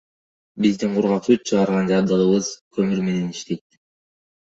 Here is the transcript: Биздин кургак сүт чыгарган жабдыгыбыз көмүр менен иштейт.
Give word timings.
Биздин 0.63 0.95
кургак 0.95 1.27
сүт 1.27 1.45
чыгарган 1.51 1.93
жабдыгыбыз 1.93 2.53
көмүр 2.75 3.07
менен 3.07 3.33
иштейт. 3.39 3.67